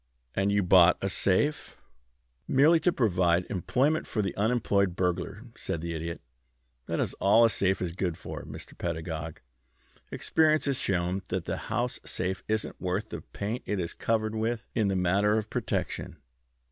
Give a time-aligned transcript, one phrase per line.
[0.33, 1.77] "And you bought a safe"
[2.47, 6.21] "Merely to provide employment for the unemployed burglar," said the Idiot.
[6.87, 8.75] "That is all a safe is good for, Mr.
[8.75, 9.41] Pedagog.
[10.11, 14.67] Experience has shown that the house safe isn't worth the paint it is covered with
[14.73, 16.17] in the matter of protection.